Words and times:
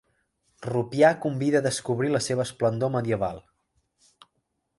Rupià 0.67 1.11
convida 1.27 1.61
a 1.61 1.65
descobrir 1.67 2.11
la 2.15 2.23
seva 2.31 2.47
esplendor 2.49 2.93
medieval. 2.97 3.45